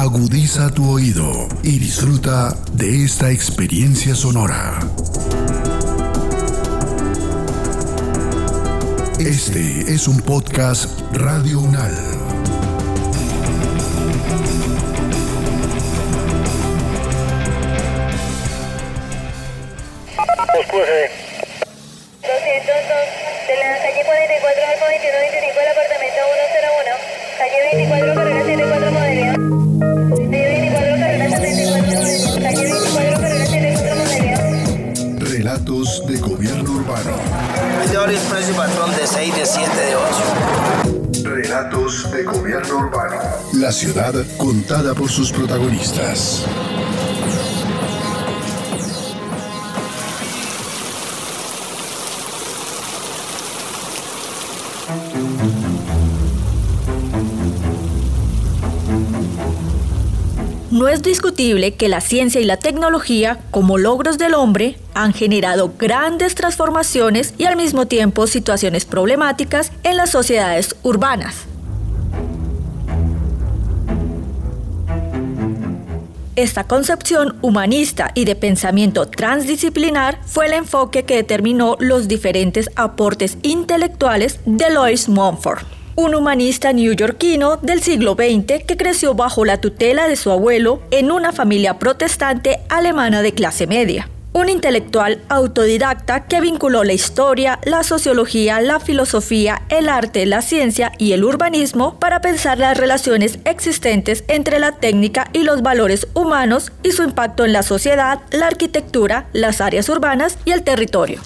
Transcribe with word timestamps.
Agudiza 0.00 0.70
tu 0.70 0.90
oído 0.90 1.46
y 1.62 1.78
disfruta 1.78 2.56
de 2.72 3.04
esta 3.04 3.30
experiencia 3.30 4.14
sonora. 4.14 4.78
Este 9.18 9.92
es 9.92 10.08
un 10.08 10.18
podcast 10.22 10.88
Radio 11.12 11.60
Unal. 11.60 11.92
Oscure. 20.58 21.10
202 22.22 22.40
de 23.48 23.56
la 23.60 23.76
calle 23.84 24.02
44 24.06 24.64
Alfa 24.64 24.86
2125 24.86 25.60
del 25.60 25.68
apartamento 25.68 26.20
101. 26.56 27.20
Calle 27.36 27.58
24 27.76 28.14
carrera 28.14 28.40
74 28.40 28.92
modelo. 28.92 29.09
Relatos 35.90 36.06
de 36.06 36.18
gobierno 36.18 36.70
urbano. 36.70 37.10
Es 37.84 37.90
horario 37.96 38.16
expreso 38.16 38.50
y 38.52 38.54
patrón 38.54 38.90
de 38.94 39.06
6, 39.08 39.34
de 39.34 39.46
7, 39.46 39.70
de 39.76 39.96
8. 39.96 41.24
Relatos 41.24 42.12
de 42.12 42.22
gobierno 42.22 42.76
urbano. 42.76 43.16
La 43.54 43.72
ciudad 43.72 44.14
contada 44.36 44.94
por 44.94 45.10
sus 45.10 45.32
protagonistas. 45.32 46.44
No 60.80 60.88
es 60.88 61.02
discutible 61.02 61.74
que 61.74 61.90
la 61.90 62.00
ciencia 62.00 62.40
y 62.40 62.44
la 62.44 62.56
tecnología, 62.56 63.38
como 63.50 63.76
logros 63.76 64.16
del 64.16 64.32
hombre, 64.32 64.78
han 64.94 65.12
generado 65.12 65.74
grandes 65.78 66.34
transformaciones 66.34 67.34
y 67.36 67.44
al 67.44 67.54
mismo 67.54 67.86
tiempo 67.86 68.26
situaciones 68.26 68.86
problemáticas 68.86 69.72
en 69.82 69.98
las 69.98 70.08
sociedades 70.08 70.74
urbanas. 70.82 71.44
Esta 76.34 76.64
concepción 76.64 77.36
humanista 77.42 78.12
y 78.14 78.24
de 78.24 78.34
pensamiento 78.34 79.06
transdisciplinar 79.06 80.18
fue 80.24 80.46
el 80.46 80.54
enfoque 80.54 81.02
que 81.02 81.16
determinó 81.16 81.76
los 81.78 82.08
diferentes 82.08 82.70
aportes 82.74 83.36
intelectuales 83.42 84.40
de 84.46 84.70
Lois 84.70 85.10
Mumford 85.10 85.79
un 85.96 86.14
humanista 86.14 86.72
neoyorquino 86.72 87.56
del 87.56 87.82
siglo 87.82 88.14
XX 88.14 88.64
que 88.64 88.76
creció 88.76 89.14
bajo 89.14 89.44
la 89.44 89.60
tutela 89.60 90.08
de 90.08 90.16
su 90.16 90.30
abuelo 90.30 90.82
en 90.90 91.10
una 91.10 91.32
familia 91.32 91.78
protestante 91.78 92.60
alemana 92.68 93.22
de 93.22 93.32
clase 93.32 93.66
media. 93.66 94.08
Un 94.32 94.48
intelectual 94.48 95.20
autodidacta 95.28 96.26
que 96.26 96.40
vinculó 96.40 96.84
la 96.84 96.92
historia, 96.92 97.58
la 97.64 97.82
sociología, 97.82 98.60
la 98.60 98.78
filosofía, 98.78 99.62
el 99.70 99.88
arte, 99.88 100.24
la 100.24 100.40
ciencia 100.40 100.92
y 100.98 101.12
el 101.12 101.24
urbanismo 101.24 101.98
para 101.98 102.20
pensar 102.20 102.58
las 102.58 102.78
relaciones 102.78 103.40
existentes 103.44 104.22
entre 104.28 104.60
la 104.60 104.72
técnica 104.72 105.28
y 105.32 105.42
los 105.42 105.62
valores 105.62 106.06
humanos 106.14 106.70
y 106.84 106.92
su 106.92 107.02
impacto 107.02 107.44
en 107.44 107.52
la 107.52 107.64
sociedad, 107.64 108.20
la 108.30 108.46
arquitectura, 108.46 109.26
las 109.32 109.60
áreas 109.60 109.88
urbanas 109.88 110.38
y 110.44 110.52
el 110.52 110.62
territorio. 110.62 111.20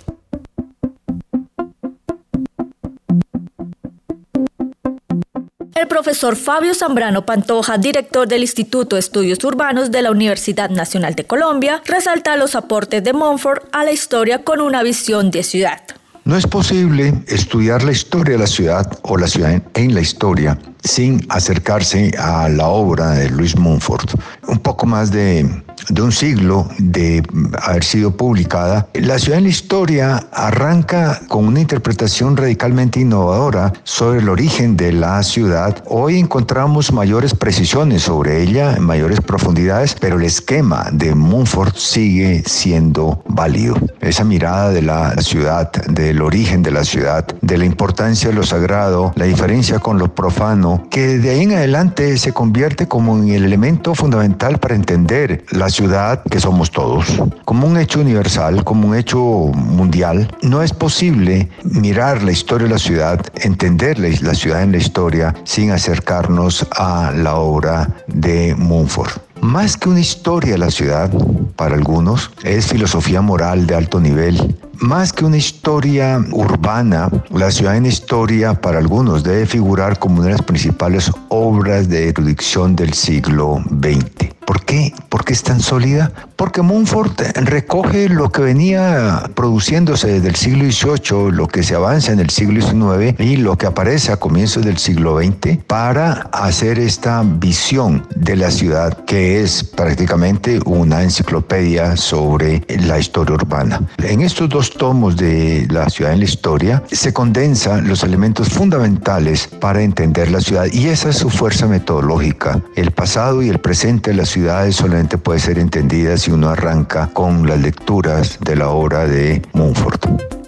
El 5.74 5.88
profesor 5.88 6.36
Fabio 6.36 6.72
Zambrano 6.72 7.26
Pantoja, 7.26 7.78
director 7.78 8.28
del 8.28 8.42
Instituto 8.42 8.94
de 8.94 9.00
Estudios 9.00 9.42
Urbanos 9.42 9.90
de 9.90 10.02
la 10.02 10.12
Universidad 10.12 10.70
Nacional 10.70 11.16
de 11.16 11.24
Colombia, 11.24 11.82
resalta 11.84 12.36
los 12.36 12.54
aportes 12.54 13.02
de 13.02 13.12
Montfort 13.12 13.64
a 13.72 13.84
la 13.84 13.90
historia 13.90 14.44
con 14.44 14.60
una 14.60 14.84
visión 14.84 15.32
de 15.32 15.42
ciudad. 15.42 15.82
No 16.22 16.36
es 16.36 16.46
posible 16.46 17.12
estudiar 17.26 17.82
la 17.82 17.90
historia 17.90 18.34
de 18.34 18.38
la 18.38 18.46
ciudad 18.46 18.86
o 19.02 19.16
la 19.16 19.26
ciudad 19.26 19.60
en 19.74 19.94
la 19.94 20.00
historia 20.00 20.58
sin 20.84 21.26
acercarse 21.30 22.12
a 22.18 22.48
la 22.48 22.68
obra 22.68 23.10
de 23.10 23.30
Luis 23.30 23.56
Montfort. 23.56 24.14
Un 24.46 24.58
poco 24.58 24.86
más 24.86 25.10
de 25.10 25.64
de 25.88 26.02
un 26.02 26.12
siglo 26.12 26.68
de 26.78 27.22
haber 27.62 27.84
sido 27.84 28.16
publicada, 28.16 28.86
La 28.94 29.18
ciudad 29.18 29.38
en 29.38 29.44
la 29.44 29.50
historia 29.50 30.26
arranca 30.32 31.20
con 31.28 31.46
una 31.46 31.60
interpretación 31.60 32.36
radicalmente 32.36 33.00
innovadora 33.00 33.72
sobre 33.82 34.20
el 34.20 34.28
origen 34.28 34.76
de 34.76 34.92
la 34.92 35.22
ciudad. 35.22 35.82
Hoy 35.86 36.18
encontramos 36.18 36.92
mayores 36.92 37.34
precisiones 37.34 38.02
sobre 38.02 38.42
ella, 38.42 38.76
mayores 38.80 39.20
profundidades, 39.20 39.94
pero 39.94 40.16
el 40.16 40.24
esquema 40.24 40.88
de 40.92 41.14
Montfort 41.14 41.76
sigue 41.76 42.42
siendo 42.46 43.22
válido. 43.28 43.76
Esa 44.00 44.24
mirada 44.24 44.70
de 44.70 44.82
la 44.82 45.16
ciudad, 45.16 45.70
del 45.72 46.22
origen 46.22 46.62
de 46.62 46.70
la 46.70 46.84
ciudad, 46.84 47.26
de 47.40 47.58
la 47.58 47.64
importancia 47.64 48.30
de 48.30 48.34
lo 48.34 48.42
sagrado, 48.42 49.12
la 49.16 49.24
diferencia 49.24 49.78
con 49.78 49.98
lo 49.98 50.14
profano, 50.14 50.73
que 50.90 51.18
de 51.18 51.30
ahí 51.30 51.42
en 51.42 51.52
adelante 51.52 52.16
se 52.18 52.32
convierte 52.32 52.86
como 52.86 53.16
en 53.16 53.28
el 53.28 53.44
elemento 53.44 53.94
fundamental 53.94 54.58
para 54.58 54.74
entender 54.74 55.44
la 55.50 55.68
ciudad 55.68 56.22
que 56.30 56.40
somos 56.40 56.70
todos. 56.70 57.06
Como 57.44 57.66
un 57.66 57.76
hecho 57.76 58.00
universal, 58.00 58.64
como 58.64 58.88
un 58.88 58.96
hecho 58.96 59.18
mundial, 59.18 60.28
no 60.42 60.62
es 60.62 60.72
posible 60.72 61.48
mirar 61.64 62.22
la 62.22 62.32
historia 62.32 62.66
de 62.66 62.74
la 62.74 62.78
ciudad, 62.78 63.20
entender 63.36 63.98
la 63.98 64.34
ciudad 64.34 64.62
en 64.62 64.72
la 64.72 64.78
historia 64.78 65.34
sin 65.44 65.70
acercarnos 65.70 66.66
a 66.76 67.12
la 67.14 67.36
obra 67.36 67.88
de 68.06 68.54
Mumford. 68.56 69.12
Más 69.40 69.76
que 69.76 69.90
una 69.90 70.00
historia 70.00 70.52
de 70.52 70.58
la 70.58 70.70
ciudad, 70.70 71.10
para 71.56 71.74
algunos, 71.74 72.30
es 72.44 72.66
filosofía 72.66 73.20
moral 73.20 73.66
de 73.66 73.74
alto 73.74 74.00
nivel. 74.00 74.56
Más 74.80 75.12
que 75.12 75.24
una 75.24 75.36
historia 75.36 76.24
urbana, 76.32 77.10
la 77.30 77.50
ciudad 77.50 77.76
en 77.76 77.86
historia 77.86 78.54
para 78.54 78.78
algunos 78.78 79.22
debe 79.22 79.46
figurar 79.46 79.98
como 79.98 80.16
una 80.16 80.26
de 80.26 80.32
las 80.32 80.42
principales 80.42 81.10
obras 81.28 81.88
de 81.88 82.08
erudición 82.08 82.76
del 82.76 82.92
siglo 82.92 83.62
XX. 83.80 84.34
¿Por 84.44 84.64
qué? 84.64 84.92
¿Por 85.08 85.24
qué 85.24 85.32
es 85.32 85.42
tan 85.42 85.60
sólida? 85.60 86.12
Porque 86.36 86.60
Montfort 86.60 87.18
recoge 87.36 88.08
lo 88.08 88.30
que 88.30 88.42
venía 88.42 89.30
produciéndose 89.34 90.08
desde 90.08 90.28
el 90.28 90.34
siglo 90.34 90.64
XVIII, 90.70 91.32
lo 91.32 91.48
que 91.48 91.62
se 91.62 91.74
avanza 91.74 92.12
en 92.12 92.20
el 92.20 92.28
siglo 92.28 92.60
XIX 92.60 93.18
y 93.18 93.36
lo 93.36 93.56
que 93.56 93.66
aparece 93.66 94.12
a 94.12 94.16
comienzos 94.16 94.64
del 94.64 94.76
siglo 94.76 95.18
XX 95.18 95.58
para 95.66 96.28
hacer 96.32 96.78
esta 96.78 97.22
visión 97.24 98.06
de 98.16 98.36
la 98.36 98.50
ciudad 98.50 99.04
que 99.04 99.40
es 99.40 99.64
prácticamente 99.64 100.60
una 100.66 101.02
enciclopedia 101.02 101.96
sobre 101.96 102.62
la 102.68 102.98
historia 102.98 103.36
urbana. 103.36 103.80
En 104.02 104.20
estos 104.20 104.48
dos 104.48 104.63
tomos 104.70 105.16
de 105.16 105.66
la 105.70 105.88
ciudad 105.88 106.12
en 106.12 106.18
la 106.18 106.24
historia 106.24 106.82
se 106.90 107.12
condensan 107.12 107.88
los 107.88 108.02
elementos 108.02 108.48
fundamentales 108.48 109.48
para 109.60 109.82
entender 109.82 110.30
la 110.30 110.40
ciudad 110.40 110.66
y 110.72 110.88
esa 110.88 111.10
es 111.10 111.18
su 111.18 111.30
fuerza 111.30 111.66
metodológica. 111.66 112.60
El 112.74 112.90
pasado 112.90 113.42
y 113.42 113.48
el 113.48 113.58
presente 113.58 114.10
de 114.10 114.16
la 114.16 114.24
ciudades 114.26 114.76
solamente 114.76 115.18
puede 115.18 115.40
ser 115.40 115.58
entendida 115.58 116.16
si 116.16 116.30
uno 116.30 116.48
arranca 116.48 117.10
con 117.12 117.46
las 117.46 117.60
lecturas 117.60 118.38
de 118.40 118.56
la 118.56 118.68
obra 118.70 119.06
de 119.06 119.42
Montfort. 119.52 120.43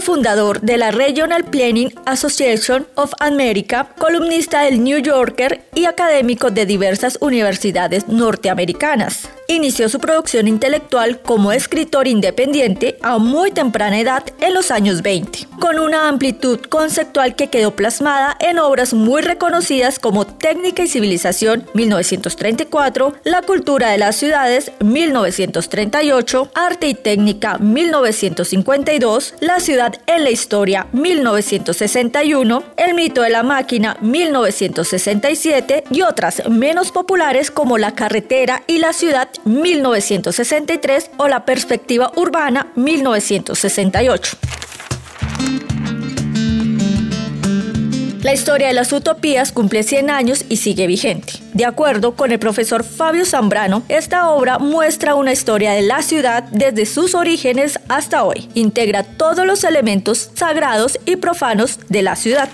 Fundador 0.00 0.60
de 0.60 0.76
la 0.76 0.90
Regional 0.90 1.44
Planning 1.44 1.92
Association 2.06 2.86
of 2.94 3.12
America, 3.20 3.94
columnista 3.98 4.62
del 4.62 4.82
New 4.82 4.98
Yorker 4.98 5.62
y 5.74 5.84
académico 5.84 6.50
de 6.50 6.66
diversas 6.66 7.18
universidades 7.20 8.08
norteamericanas. 8.08 9.28
Inició 9.50 9.88
su 9.88 9.98
producción 9.98 10.46
intelectual 10.46 11.22
como 11.22 11.50
escritor 11.50 12.06
independiente 12.06 12.96
a 13.02 13.18
muy 13.18 13.50
temprana 13.50 13.98
edad 13.98 14.22
en 14.40 14.54
los 14.54 14.70
años 14.70 15.02
20, 15.02 15.48
con 15.58 15.80
una 15.80 16.06
amplitud 16.06 16.60
conceptual 16.60 17.34
que 17.34 17.48
quedó 17.48 17.74
plasmada 17.74 18.36
en 18.38 18.60
obras 18.60 18.94
muy 18.94 19.22
reconocidas 19.22 19.98
como 19.98 20.24
Técnica 20.24 20.84
y 20.84 20.88
Civilización 20.88 21.66
1934, 21.74 23.14
La 23.24 23.42
Cultura 23.42 23.90
de 23.90 23.98
las 23.98 24.14
Ciudades 24.14 24.70
1938, 24.78 26.52
Arte 26.54 26.86
y 26.86 26.94
Técnica 26.94 27.58
1952, 27.58 29.34
La 29.40 29.58
Ciudad 29.58 29.94
en 30.06 30.22
la 30.22 30.30
Historia 30.30 30.86
1961, 30.92 32.62
El 32.76 32.94
Mito 32.94 33.22
de 33.22 33.30
la 33.30 33.42
Máquina 33.42 33.96
1967 34.00 35.82
y 35.90 36.02
otras 36.02 36.48
menos 36.48 36.92
populares 36.92 37.50
como 37.50 37.78
La 37.78 37.96
Carretera 37.96 38.62
y 38.68 38.78
la 38.78 38.92
Ciudad 38.92 39.28
1963 39.44 41.10
o 41.16 41.28
La 41.28 41.44
Perspectiva 41.44 42.12
Urbana 42.16 42.72
1968. 42.76 44.36
La 48.22 48.34
historia 48.34 48.68
de 48.68 48.74
las 48.74 48.92
utopías 48.92 49.50
cumple 49.50 49.82
100 49.82 50.10
años 50.10 50.44
y 50.50 50.58
sigue 50.58 50.86
vigente. 50.86 51.32
De 51.54 51.64
acuerdo 51.64 52.14
con 52.16 52.32
el 52.32 52.38
profesor 52.38 52.84
Fabio 52.84 53.24
Zambrano, 53.24 53.82
esta 53.88 54.28
obra 54.28 54.58
muestra 54.58 55.14
una 55.14 55.32
historia 55.32 55.72
de 55.72 55.80
la 55.80 56.02
ciudad 56.02 56.44
desde 56.50 56.84
sus 56.84 57.14
orígenes 57.14 57.80
hasta 57.88 58.24
hoy. 58.24 58.50
Integra 58.54 59.04
todos 59.04 59.46
los 59.46 59.64
elementos 59.64 60.30
sagrados 60.34 60.98
y 61.06 61.16
profanos 61.16 61.78
de 61.88 62.02
la 62.02 62.14
ciudad. 62.14 62.50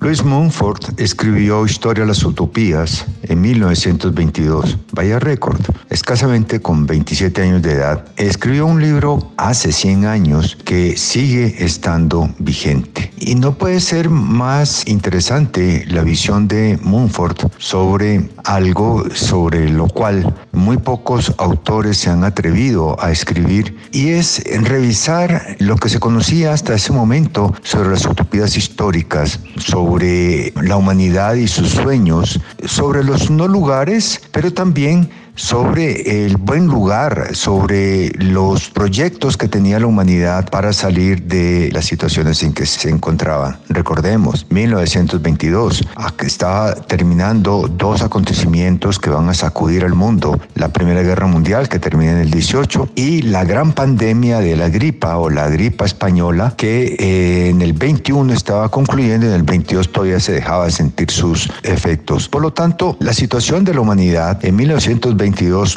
Louis 0.00 0.24
Mumford 0.24 1.00
escribió 1.00 1.66
Historia 1.66 2.04
de 2.04 2.08
las 2.08 2.24
Utopías 2.24 3.04
en 3.24 3.40
1922. 3.40 4.78
Vaya 4.92 5.18
récord. 5.18 5.60
Escasamente 5.90 6.60
con 6.60 6.86
27 6.86 7.42
años 7.42 7.62
de 7.62 7.72
edad, 7.72 8.04
escribió 8.16 8.66
un 8.66 8.80
libro 8.80 9.32
hace 9.36 9.72
100 9.72 10.06
años 10.06 10.56
que 10.64 10.96
sigue 10.96 11.64
estando 11.64 12.30
vigente. 12.38 13.10
Y 13.18 13.34
no 13.34 13.58
puede 13.58 13.80
ser 13.80 14.08
más 14.08 14.86
interesante 14.86 15.84
la 15.88 16.02
visión 16.02 16.46
de 16.46 16.78
Mumford 16.80 17.50
sobre 17.58 18.30
algo 18.44 19.04
sobre 19.12 19.68
lo 19.68 19.88
cual 19.88 20.32
muy 20.52 20.76
pocos 20.76 21.34
autores 21.38 21.98
se 21.98 22.10
han 22.10 22.24
atrevido 22.24 22.96
a 23.02 23.10
escribir 23.10 23.76
y 23.92 24.10
es 24.10 24.42
revisar 24.62 25.56
lo 25.58 25.76
que 25.76 25.88
se 25.88 26.00
conocía 26.00 26.52
hasta 26.52 26.74
ese 26.74 26.92
momento 26.92 27.54
sobre 27.62 27.90
las 27.90 28.06
utopías 28.06 28.56
históricas, 28.56 29.40
la 29.96 30.76
humanidad 30.76 31.34
y 31.34 31.48
sus 31.48 31.70
sueños, 31.70 32.38
sobre 32.66 33.02
los 33.02 33.30
no 33.30 33.48
lugares, 33.48 34.20
pero 34.32 34.52
también 34.52 35.08
sobre 35.38 36.24
el 36.24 36.36
buen 36.36 36.66
lugar, 36.66 37.36
sobre 37.36 38.10
los 38.18 38.70
proyectos 38.70 39.36
que 39.36 39.46
tenía 39.46 39.78
la 39.78 39.86
humanidad 39.86 40.50
para 40.50 40.72
salir 40.72 41.22
de 41.22 41.70
las 41.72 41.84
situaciones 41.86 42.42
en 42.42 42.52
que 42.52 42.66
se 42.66 42.90
encontraban. 42.90 43.58
Recordemos, 43.68 44.46
1922, 44.50 45.86
estaba 46.26 46.74
terminando 46.74 47.68
dos 47.68 48.02
acontecimientos 48.02 48.98
que 48.98 49.10
van 49.10 49.28
a 49.28 49.34
sacudir 49.34 49.84
al 49.84 49.94
mundo. 49.94 50.40
La 50.56 50.72
Primera 50.72 51.02
Guerra 51.02 51.28
Mundial, 51.28 51.68
que 51.68 51.78
termina 51.78 52.12
en 52.12 52.18
el 52.18 52.30
18, 52.32 52.90
y 52.96 53.22
la 53.22 53.44
gran 53.44 53.72
pandemia 53.72 54.40
de 54.40 54.56
la 54.56 54.68
gripa 54.68 55.16
o 55.18 55.30
la 55.30 55.48
gripa 55.48 55.84
española, 55.84 56.54
que 56.56 56.96
eh, 56.98 57.50
en 57.50 57.62
el 57.62 57.74
21 57.74 58.32
estaba 58.32 58.68
concluyendo 58.70 59.26
y 59.26 59.28
en 59.28 59.36
el 59.36 59.44
22 59.44 59.92
todavía 59.92 60.18
se 60.18 60.32
dejaba 60.32 60.68
sentir 60.70 61.12
sus 61.12 61.48
efectos. 61.62 62.28
Por 62.28 62.42
lo 62.42 62.52
tanto, 62.52 62.96
la 62.98 63.12
situación 63.12 63.64
de 63.64 63.74
la 63.74 63.80
humanidad 63.80 64.44
en 64.44 64.56
1922 64.56 65.27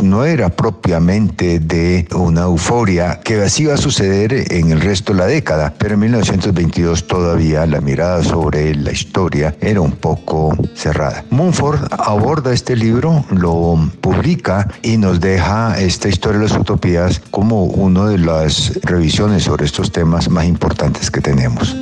no 0.01 0.23
era 0.23 0.49
propiamente 0.49 1.59
de 1.59 2.07
una 2.15 2.43
euforia 2.43 3.19
que 3.23 3.41
así 3.41 3.63
iba 3.63 3.73
a 3.73 3.77
suceder 3.77 4.51
en 4.51 4.71
el 4.71 4.81
resto 4.81 5.13
de 5.13 5.19
la 5.19 5.25
década, 5.25 5.73
pero 5.77 5.95
en 5.95 5.99
1922 6.01 7.05
todavía 7.07 7.65
la 7.65 7.81
mirada 7.81 8.23
sobre 8.23 8.73
la 8.75 8.91
historia 8.91 9.55
era 9.59 9.81
un 9.81 9.91
poco 9.91 10.55
cerrada. 10.73 11.25
Mumford 11.31 11.81
aborda 11.91 12.53
este 12.53 12.75
libro, 12.75 13.25
lo 13.29 13.77
publica 13.99 14.67
y 14.81 14.97
nos 14.97 15.19
deja 15.19 15.79
esta 15.79 16.07
historia 16.07 16.39
de 16.39 16.47
las 16.47 16.57
utopías 16.57 17.21
como 17.31 17.65
una 17.65 18.05
de 18.05 18.19
las 18.19 18.79
revisiones 18.83 19.43
sobre 19.43 19.65
estos 19.65 19.91
temas 19.91 20.29
más 20.29 20.45
importantes 20.45 21.11
que 21.11 21.21
tenemos. 21.21 21.75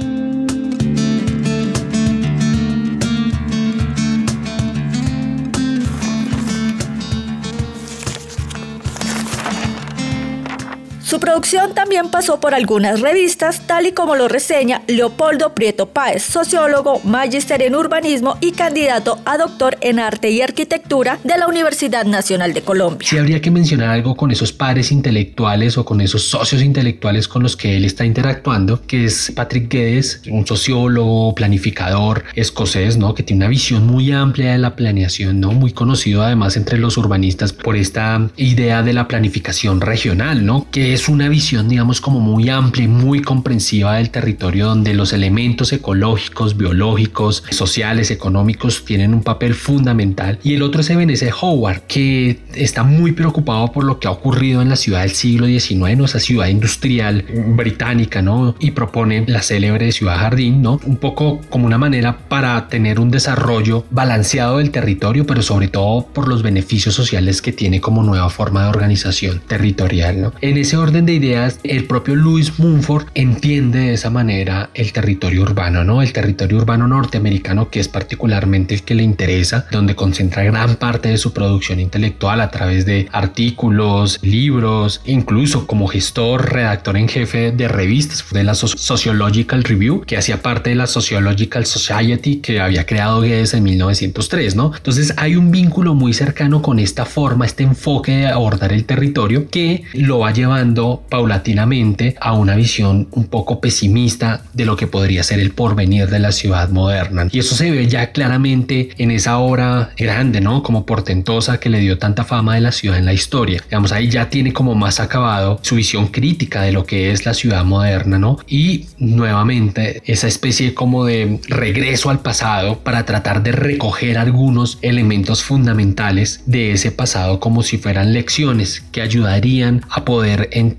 Su 11.19 11.25
producción 11.25 11.73
también 11.73 12.11
pasó 12.11 12.39
por 12.39 12.53
algunas 12.53 13.01
revistas, 13.01 13.67
tal 13.67 13.85
y 13.87 13.91
como 13.91 14.15
lo 14.15 14.29
reseña 14.29 14.83
Leopoldo 14.87 15.53
Prieto 15.53 15.87
Páez, 15.87 16.23
sociólogo, 16.23 17.01
magíster 17.03 17.61
en 17.61 17.75
urbanismo 17.75 18.37
y 18.39 18.53
candidato 18.53 19.19
a 19.25 19.37
doctor 19.37 19.77
en 19.81 19.99
arte 19.99 20.29
y 20.29 20.41
arquitectura 20.41 21.19
de 21.25 21.37
la 21.37 21.47
Universidad 21.47 22.05
Nacional 22.05 22.53
de 22.53 22.61
Colombia. 22.61 23.05
Si 23.05 23.17
habría 23.17 23.41
que 23.41 23.51
mencionar 23.51 23.89
algo 23.89 24.15
con 24.15 24.31
esos 24.31 24.53
pares 24.53 24.93
intelectuales 24.93 25.77
o 25.77 25.83
con 25.83 25.99
esos 25.99 26.23
socios 26.23 26.61
intelectuales 26.61 27.27
con 27.27 27.43
los 27.43 27.57
que 27.57 27.75
él 27.75 27.83
está 27.83 28.05
interactuando, 28.05 28.81
que 28.87 29.03
es 29.03 29.33
Patrick 29.35 29.69
Guedes, 29.69 30.21
un 30.31 30.47
sociólogo, 30.47 31.35
planificador 31.35 32.23
escocés, 32.33 32.95
¿no? 32.95 33.13
Que 33.13 33.23
tiene 33.23 33.43
una 33.43 33.49
visión 33.49 33.85
muy 33.85 34.13
amplia 34.13 34.53
de 34.53 34.57
la 34.57 34.77
planeación, 34.77 35.41
¿no? 35.41 35.51
Muy 35.51 35.73
conocido 35.73 36.23
además 36.23 36.55
entre 36.55 36.77
los 36.77 36.95
urbanistas 36.95 37.51
por 37.51 37.75
esta 37.75 38.29
idea 38.37 38.83
de 38.83 38.93
la 38.93 39.09
planificación 39.09 39.81
regional, 39.81 40.45
¿no? 40.45 40.65
Que 40.71 40.93
es 40.93 41.08
una 41.09 41.29
visión, 41.29 41.67
digamos, 41.67 42.01
como 42.01 42.19
muy 42.19 42.49
amplia 42.49 42.85
y 42.85 42.87
muy 42.87 43.21
comprensiva 43.21 43.95
del 43.95 44.09
territorio 44.09 44.67
donde 44.67 44.93
los 44.93 45.13
elementos 45.13 45.73
ecológicos, 45.73 46.57
biológicos, 46.57 47.43
sociales, 47.49 48.11
económicos 48.11 48.85
tienen 48.85 49.13
un 49.13 49.23
papel 49.23 49.53
fundamental. 49.53 50.39
Y 50.43 50.55
el 50.55 50.61
otro 50.61 50.81
es 50.81 50.89
Ebenezer 50.89 51.33
Howard, 51.41 51.81
que 51.87 52.39
está 52.53 52.83
muy 52.83 53.11
preocupado 53.11 53.71
por 53.71 53.83
lo 53.83 53.99
que 53.99 54.07
ha 54.07 54.11
ocurrido 54.11 54.61
en 54.61 54.69
la 54.69 54.75
ciudad 54.75 55.01
del 55.01 55.11
siglo 55.11 55.47
XIX, 55.47 56.03
esa 56.05 56.19
ciudad 56.19 56.47
industrial 56.47 57.25
británica, 57.55 58.21
¿no? 58.21 58.55
Y 58.59 58.71
propone 58.71 59.25
la 59.27 59.41
célebre 59.41 59.91
ciudad 59.91 60.17
jardín, 60.17 60.61
¿no? 60.61 60.79
Un 60.85 60.97
poco 60.97 61.41
como 61.49 61.65
una 61.65 61.77
manera 61.77 62.17
para 62.17 62.67
tener 62.67 62.99
un 62.99 63.11
desarrollo 63.11 63.85
balanceado 63.89 64.57
del 64.57 64.71
territorio, 64.71 65.25
pero 65.25 65.41
sobre 65.41 65.67
todo 65.67 66.07
por 66.07 66.27
los 66.27 66.43
beneficios 66.43 66.95
sociales 66.95 67.41
que 67.41 67.51
tiene 67.51 67.81
como 67.81 68.03
nueva 68.03 68.29
forma 68.29 68.63
de 68.63 68.69
organización 68.69 69.41
territorial, 69.47 70.21
¿no? 70.21 70.33
En 70.41 70.57
ese 70.57 70.77
orden 70.77 70.98
de 71.05 71.13
ideas, 71.13 71.59
el 71.63 71.85
propio 71.85 72.15
Louis 72.15 72.59
Mumford 72.59 73.07
entiende 73.15 73.79
de 73.79 73.93
esa 73.93 74.09
manera 74.09 74.69
el 74.73 74.91
territorio 74.91 75.43
urbano, 75.43 75.83
¿no? 75.83 76.01
El 76.01 76.13
territorio 76.13 76.57
urbano 76.57 76.87
norteamericano 76.87 77.69
que 77.69 77.79
es 77.79 77.87
particularmente 77.87 78.75
el 78.75 78.83
que 78.83 78.95
le 78.95 79.03
interesa, 79.03 79.65
donde 79.71 79.95
concentra 79.95 80.43
gran 80.43 80.75
parte 80.75 81.09
de 81.09 81.17
su 81.17 81.33
producción 81.33 81.79
intelectual 81.79 82.41
a 82.41 82.51
través 82.51 82.85
de 82.85 83.07
artículos, 83.11 84.19
libros, 84.21 85.01
incluso 85.05 85.67
como 85.67 85.87
gestor, 85.87 86.53
redactor 86.53 86.97
en 86.97 87.07
jefe 87.07 87.51
de 87.51 87.67
revistas 87.67 88.25
de 88.31 88.43
la 88.43 88.55
Sociological 88.55 89.63
Review, 89.63 90.01
que 90.01 90.17
hacía 90.17 90.41
parte 90.41 90.69
de 90.69 90.75
la 90.75 90.87
Sociological 90.87 91.65
Society 91.65 92.37
que 92.37 92.59
había 92.59 92.85
creado 92.85 93.21
Guedes 93.21 93.53
en 93.53 93.63
1903, 93.63 94.55
¿no? 94.55 94.71
Entonces 94.75 95.13
hay 95.17 95.35
un 95.35 95.51
vínculo 95.51 95.95
muy 95.95 96.13
cercano 96.13 96.61
con 96.61 96.79
esta 96.79 97.05
forma, 97.05 97.45
este 97.45 97.63
enfoque 97.63 98.11
de 98.11 98.27
abordar 98.27 98.73
el 98.73 98.85
territorio 98.85 99.47
que 99.49 99.83
lo 99.93 100.19
va 100.19 100.31
llevando 100.31 100.88
paulatinamente 100.97 102.15
a 102.19 102.33
una 102.33 102.55
visión 102.55 103.07
un 103.11 103.25
poco 103.25 103.59
pesimista 103.59 104.41
de 104.53 104.65
lo 104.65 104.75
que 104.75 104.87
podría 104.87 105.23
ser 105.23 105.39
el 105.39 105.51
porvenir 105.51 106.07
de 106.07 106.19
la 106.19 106.31
ciudad 106.31 106.69
moderna. 106.69 107.27
Y 107.31 107.39
eso 107.39 107.55
se 107.55 107.71
ve 107.71 107.87
ya 107.87 108.11
claramente 108.11 108.89
en 108.97 109.11
esa 109.11 109.37
obra 109.37 109.91
grande, 109.97 110.41
¿no? 110.41 110.63
Como 110.63 110.85
portentosa 110.85 111.59
que 111.59 111.69
le 111.69 111.79
dio 111.79 111.97
tanta 111.97 112.23
fama 112.23 112.55
de 112.55 112.61
la 112.61 112.71
ciudad 112.71 112.97
en 112.97 113.05
la 113.05 113.13
historia. 113.13 113.61
Digamos, 113.63 113.91
ahí 113.91 114.09
ya 114.09 114.29
tiene 114.29 114.53
como 114.53 114.75
más 114.75 114.99
acabado 114.99 115.59
su 115.61 115.75
visión 115.75 116.07
crítica 116.07 116.61
de 116.61 116.71
lo 116.71 116.85
que 116.85 117.11
es 117.11 117.25
la 117.25 117.33
ciudad 117.33 117.63
moderna, 117.65 118.17
¿no? 118.17 118.37
Y 118.47 118.85
nuevamente 118.97 120.01
esa 120.05 120.27
especie 120.27 120.73
como 120.73 121.05
de 121.05 121.39
regreso 121.47 122.09
al 122.09 122.19
pasado 122.19 122.79
para 122.79 123.05
tratar 123.05 123.43
de 123.43 123.51
recoger 123.51 124.17
algunos 124.17 124.77
elementos 124.81 125.43
fundamentales 125.43 126.41
de 126.45 126.71
ese 126.71 126.91
pasado 126.91 127.39
como 127.39 127.63
si 127.63 127.77
fueran 127.77 128.13
lecciones 128.13 128.83
que 128.91 129.01
ayudarían 129.01 129.81
a 129.89 130.05
poder 130.05 130.49
entender, 130.51 130.78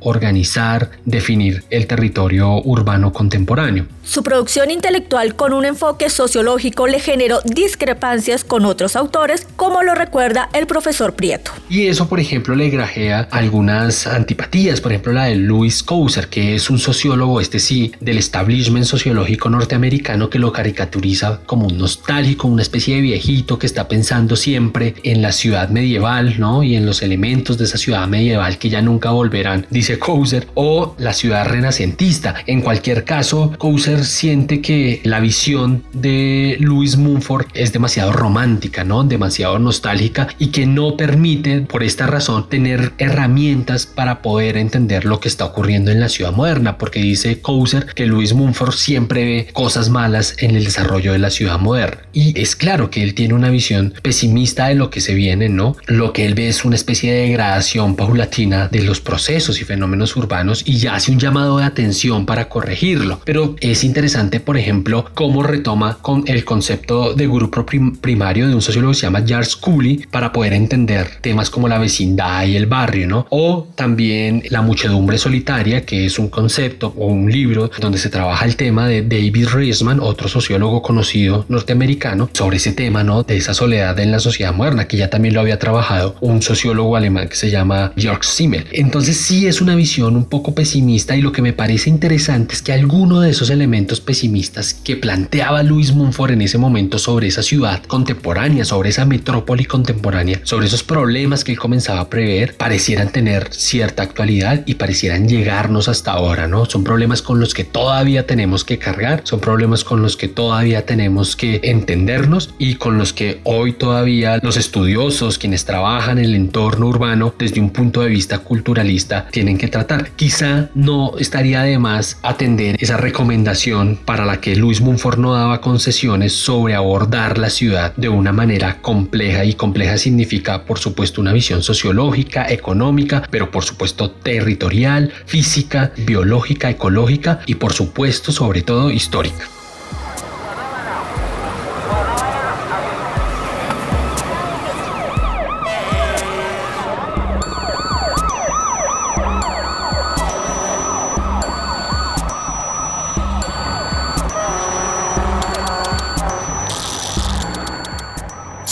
organizar, 0.00 0.90
definir 1.04 1.64
el 1.70 1.86
territorio 1.86 2.62
urbano 2.62 3.12
contemporáneo. 3.12 3.86
Su 4.08 4.22
producción 4.22 4.70
intelectual 4.70 5.36
con 5.36 5.52
un 5.52 5.66
enfoque 5.66 6.08
sociológico 6.08 6.86
le 6.86 6.98
generó 6.98 7.42
discrepancias 7.44 8.42
con 8.42 8.64
otros 8.64 8.96
autores, 8.96 9.46
como 9.54 9.82
lo 9.82 9.94
recuerda 9.94 10.48
el 10.54 10.66
profesor 10.66 11.12
Prieto. 11.12 11.50
Y 11.68 11.88
eso, 11.88 12.08
por 12.08 12.18
ejemplo, 12.18 12.54
le 12.54 12.70
grajea 12.70 13.28
algunas 13.30 14.06
antipatías, 14.06 14.80
por 14.80 14.92
ejemplo, 14.92 15.12
la 15.12 15.24
de 15.24 15.34
Louis 15.34 15.82
Couser, 15.82 16.28
que 16.28 16.54
es 16.54 16.70
un 16.70 16.78
sociólogo, 16.78 17.38
este 17.38 17.58
sí, 17.58 17.92
del 18.00 18.16
establishment 18.16 18.86
sociológico 18.86 19.50
norteamericano 19.50 20.30
que 20.30 20.38
lo 20.38 20.54
caricaturiza 20.54 21.40
como 21.44 21.66
un 21.66 21.76
nostálgico, 21.76 22.48
una 22.48 22.62
especie 22.62 22.94
de 22.94 23.02
viejito 23.02 23.58
que 23.58 23.66
está 23.66 23.88
pensando 23.88 24.36
siempre 24.36 24.94
en 25.02 25.20
la 25.20 25.32
ciudad 25.32 25.68
medieval, 25.68 26.40
¿no? 26.40 26.62
Y 26.62 26.76
en 26.76 26.86
los 26.86 27.02
elementos 27.02 27.58
de 27.58 27.64
esa 27.64 27.76
ciudad 27.76 28.08
medieval 28.08 28.56
que 28.56 28.70
ya 28.70 28.80
nunca 28.80 29.10
volverán, 29.10 29.66
dice 29.68 29.98
Couser, 29.98 30.48
o 30.54 30.94
la 30.96 31.12
ciudad 31.12 31.46
renacentista. 31.46 32.36
En 32.46 32.62
cualquier 32.62 33.04
caso, 33.04 33.52
Couser 33.58 33.97
siente 34.04 34.60
que 34.60 35.00
la 35.04 35.20
visión 35.20 35.84
de 35.92 36.56
Louis 36.60 36.96
Mumford 36.96 37.46
es 37.54 37.72
demasiado 37.72 38.12
romántica, 38.12 38.84
¿no? 38.84 39.04
Demasiado 39.04 39.58
nostálgica 39.58 40.28
y 40.38 40.48
que 40.48 40.66
no 40.66 40.96
permite, 40.96 41.60
por 41.62 41.82
esta 41.82 42.06
razón, 42.06 42.48
tener 42.48 42.92
herramientas 42.98 43.86
para 43.86 44.22
poder 44.22 44.56
entender 44.56 45.04
lo 45.04 45.20
que 45.20 45.28
está 45.28 45.44
ocurriendo 45.44 45.90
en 45.90 46.00
la 46.00 46.08
ciudad 46.08 46.32
moderna, 46.32 46.78
porque 46.78 47.00
dice 47.00 47.40
Couser 47.40 47.86
que 47.94 48.06
Louis 48.06 48.34
Mumford 48.34 48.74
siempre 48.74 49.24
ve 49.24 49.48
cosas 49.52 49.90
malas 49.90 50.36
en 50.38 50.56
el 50.56 50.64
desarrollo 50.64 51.12
de 51.12 51.18
la 51.18 51.30
ciudad 51.30 51.58
moderna. 51.58 52.02
Y 52.12 52.38
es 52.40 52.56
claro 52.56 52.90
que 52.90 53.02
él 53.02 53.14
tiene 53.14 53.34
una 53.34 53.50
visión 53.50 53.94
pesimista 54.02 54.68
de 54.68 54.74
lo 54.74 54.90
que 54.90 55.00
se 55.00 55.14
viene, 55.14 55.48
¿no? 55.48 55.76
Lo 55.86 56.12
que 56.12 56.26
él 56.26 56.34
ve 56.34 56.48
es 56.48 56.64
una 56.64 56.76
especie 56.76 57.12
de 57.12 57.22
degradación 57.22 57.96
paulatina 57.96 58.68
de 58.68 58.82
los 58.82 59.00
procesos 59.00 59.60
y 59.60 59.64
fenómenos 59.64 60.16
urbanos 60.16 60.62
y 60.64 60.78
ya 60.78 60.94
hace 60.94 61.12
un 61.12 61.18
llamado 61.18 61.58
de 61.58 61.64
atención 61.64 62.26
para 62.26 62.48
corregirlo. 62.48 63.20
Pero 63.24 63.56
es 63.60 63.84
interesante, 63.88 64.40
por 64.40 64.56
ejemplo, 64.56 65.06
cómo 65.14 65.42
retoma 65.42 65.98
con 66.00 66.24
el 66.26 66.44
concepto 66.44 67.14
de 67.14 67.26
grupo 67.26 67.66
primario 67.66 68.46
de 68.46 68.54
un 68.54 68.62
sociólogo 68.62 68.92
que 68.92 68.98
se 68.98 69.06
llama 69.06 69.24
Charles 69.24 69.56
Cooley 69.56 70.06
para 70.10 70.32
poder 70.32 70.52
entender 70.52 71.08
temas 71.20 71.50
como 71.50 71.68
la 71.68 71.78
vecindad 71.78 72.46
y 72.46 72.56
el 72.56 72.66
barrio, 72.66 73.08
¿no? 73.08 73.26
O 73.30 73.68
también 73.74 74.42
la 74.50 74.62
muchedumbre 74.62 75.18
solitaria, 75.18 75.84
que 75.84 76.06
es 76.06 76.18
un 76.18 76.28
concepto 76.28 76.94
o 76.96 77.06
un 77.06 77.30
libro 77.30 77.70
donde 77.80 77.98
se 77.98 78.10
trabaja 78.10 78.44
el 78.44 78.56
tema 78.56 78.86
de 78.86 79.02
David 79.02 79.48
Reisman, 79.48 80.00
otro 80.00 80.28
sociólogo 80.28 80.82
conocido 80.82 81.46
norteamericano, 81.48 82.30
sobre 82.32 82.58
ese 82.58 82.72
tema, 82.72 83.02
¿no? 83.04 83.22
De 83.22 83.36
esa 83.36 83.54
soledad 83.54 83.98
en 83.98 84.12
la 84.12 84.18
sociedad 84.18 84.54
moderna, 84.54 84.86
que 84.86 84.96
ya 84.96 85.10
también 85.10 85.34
lo 85.34 85.40
había 85.40 85.58
trabajado 85.58 86.16
un 86.20 86.42
sociólogo 86.42 86.96
alemán 86.96 87.28
que 87.28 87.36
se 87.36 87.50
llama 87.50 87.92
Jörg 87.96 88.24
Simmel. 88.24 88.66
Entonces 88.72 89.16
sí 89.16 89.46
es 89.46 89.60
una 89.60 89.74
visión 89.74 90.16
un 90.16 90.26
poco 90.26 90.54
pesimista 90.54 91.16
y 91.16 91.22
lo 91.22 91.32
que 91.32 91.42
me 91.42 91.52
parece 91.52 91.90
interesante 91.90 92.54
es 92.54 92.62
que 92.62 92.72
alguno 92.72 93.20
de 93.20 93.30
esos 93.30 93.50
elementos 93.50 93.77
pesimistas 93.86 94.74
que 94.74 94.96
planteaba 94.96 95.62
Luis 95.62 95.92
Munford 95.92 96.32
en 96.32 96.42
ese 96.42 96.58
momento 96.58 96.98
sobre 96.98 97.28
esa 97.28 97.42
ciudad 97.42 97.82
contemporánea, 97.84 98.64
sobre 98.64 98.90
esa 98.90 99.04
metrópoli 99.04 99.64
contemporánea, 99.64 100.40
sobre 100.44 100.66
esos 100.66 100.82
problemas 100.82 101.44
que 101.44 101.52
él 101.52 101.58
comenzaba 101.58 102.00
a 102.00 102.08
prever, 102.08 102.56
parecieran 102.56 103.10
tener 103.12 103.48
cierta 103.52 104.02
actualidad 104.02 104.62
y 104.66 104.74
parecieran 104.74 105.28
llegarnos 105.28 105.88
hasta 105.88 106.12
ahora, 106.12 106.46
¿no? 106.48 106.66
Son 106.66 106.84
problemas 106.84 107.22
con 107.22 107.40
los 107.40 107.54
que 107.54 107.64
todavía 107.64 108.26
tenemos 108.26 108.64
que 108.64 108.78
cargar, 108.78 109.22
son 109.24 109.40
problemas 109.40 109.84
con 109.84 110.02
los 110.02 110.16
que 110.16 110.28
todavía 110.28 110.86
tenemos 110.86 111.36
que 111.36 111.60
entendernos 111.62 112.54
y 112.58 112.74
con 112.74 112.98
los 112.98 113.12
que 113.12 113.40
hoy 113.44 113.72
todavía 113.72 114.38
los 114.42 114.56
estudiosos, 114.56 115.38
quienes 115.38 115.64
trabajan 115.64 116.18
en 116.18 116.24
el 116.24 116.34
entorno 116.34 116.86
urbano 116.86 117.34
desde 117.38 117.60
un 117.60 117.70
punto 117.70 118.02
de 118.02 118.08
vista 118.08 118.38
culturalista, 118.38 119.26
tienen 119.30 119.58
que 119.58 119.68
tratar. 119.68 120.10
Quizá 120.12 120.70
no 120.74 121.12
estaría 121.18 121.62
de 121.62 121.78
más 121.78 122.18
atender 122.22 122.76
esa 122.80 122.96
recomendación 122.96 123.57
para 124.04 124.24
la 124.24 124.40
que 124.40 124.54
Luis 124.54 124.80
Munford 124.80 125.18
no 125.18 125.34
daba 125.34 125.60
concesiones 125.60 126.32
sobre 126.32 126.76
abordar 126.76 127.38
la 127.38 127.50
ciudad 127.50 127.92
de 127.96 128.08
una 128.08 128.32
manera 128.32 128.80
compleja 128.80 129.44
y 129.44 129.54
compleja 129.54 129.98
significa 129.98 130.64
por 130.64 130.78
supuesto 130.78 131.20
una 131.20 131.32
visión 131.32 131.64
sociológica, 131.64 132.48
económica, 132.48 133.24
pero 133.32 133.50
por 133.50 133.64
supuesto 133.64 134.12
territorial, 134.12 135.12
física, 135.26 135.90
biológica, 135.96 136.70
ecológica 136.70 137.40
y 137.46 137.56
por 137.56 137.72
supuesto 137.72 138.30
sobre 138.30 138.62
todo 138.62 138.92
histórica. 138.92 139.57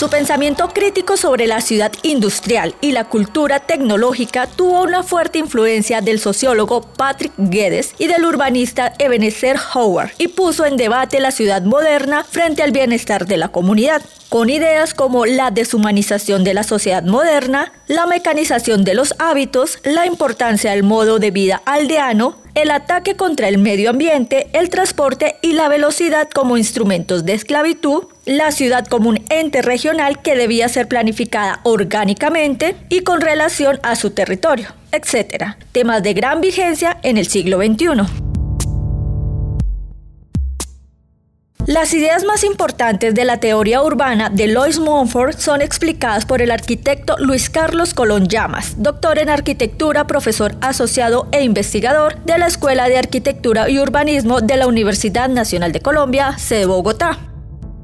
Su 0.07 0.11
pensamiento 0.11 0.69
crítico 0.69 1.17
sobre 1.17 1.49
la 1.49 1.61
ciudad 1.61 1.91
industrial 2.05 2.77
y 2.81 2.93
la 2.93 3.07
cultura 3.07 3.59
tecnológica 3.59 4.47
tuvo 4.47 4.85
una 4.85 5.03
fuerte 5.03 5.41
influencia 5.41 6.01
del 6.01 6.21
sociólogo 6.21 6.81
Patrick 6.81 7.33
Guedes 7.37 7.93
y 7.99 8.07
del 8.07 8.25
urbanista 8.25 8.93
Ebenezer 9.01 9.57
Howard 9.75 10.13
y 10.19 10.29
puso 10.29 10.65
en 10.65 10.77
debate 10.77 11.19
la 11.19 11.33
ciudad 11.33 11.63
moderna 11.63 12.23
frente 12.23 12.63
al 12.63 12.71
bienestar 12.71 13.27
de 13.27 13.37
la 13.37 13.49
comunidad 13.49 14.01
con 14.37 14.51
ideas 14.51 14.93
como 14.93 15.25
la 15.25 15.51
deshumanización 15.51 16.45
de 16.45 16.53
la 16.53 16.63
sociedad 16.63 17.03
moderna, 17.03 17.73
la 17.87 18.05
mecanización 18.05 18.85
de 18.85 18.93
los 18.93 19.15
hábitos, 19.19 19.79
la 19.83 20.05
importancia 20.05 20.73
del 20.73 20.83
modo 20.83 21.19
de 21.19 21.31
vida 21.31 21.63
aldeano, 21.65 22.37
el 22.55 22.71
ataque 22.71 23.17
contra 23.17 23.49
el 23.49 23.57
medio 23.57 23.89
ambiente, 23.89 24.49
el 24.53 24.69
transporte 24.69 25.37
y 25.41 25.55
la 25.55 25.71
velocidad 25.71 26.29
como 26.29 26.59
instrumentos 26.59 27.25
de 27.25 27.33
esclavitud, 27.33 28.09
la 28.27 28.51
ciudad 28.51 28.87
como 28.87 29.09
un 29.09 29.25
ente 29.31 29.63
regional 29.63 30.21
que 30.21 30.37
debía 30.37 30.69
ser 30.69 30.87
planificada 30.87 31.61
orgánicamente 31.63 32.77
y 32.91 33.01
con 33.01 33.23
relación 33.23 33.81
a 33.85 33.97
su 33.97 34.11
territorio, 34.11 34.69
etc. 34.93 35.55
Temas 35.73 36.03
de 36.03 36.13
gran 36.13 36.43
vigencia 36.43 36.99
en 37.03 37.17
el 37.17 37.27
siglo 37.27 37.57
XXI. 37.57 38.26
Las 41.67 41.93
ideas 41.93 42.23
más 42.23 42.45
importantes 42.45 43.13
de 43.13 43.25
la 43.25 43.41
teoría 43.41 43.83
urbana 43.83 44.31
de 44.31 44.47
Lois 44.47 44.79
Montfort 44.79 45.37
son 45.41 45.61
explicadas 45.61 46.25
por 46.25 46.41
el 46.41 46.53
arquitecto 46.53 47.17
Luis 47.19 47.51
Carlos 47.51 47.93
Colón 47.93 48.29
Llamas, 48.29 48.77
doctor 48.79 49.19
en 49.19 49.29
arquitectura, 49.31 50.07
profesor 50.07 50.55
asociado 50.61 51.27
e 51.33 51.43
investigador 51.43 52.23
de 52.25 52.39
la 52.39 52.47
Escuela 52.47 52.89
de 52.89 52.99
Arquitectura 52.99 53.69
y 53.69 53.81
Urbanismo 53.81 54.41
de 54.41 54.57
la 54.59 54.69
Universidad 54.69 55.29
Nacional 55.29 55.73
de 55.73 55.81
Colombia, 55.81 56.39
sede 56.39 56.67
Bogotá. 56.67 57.19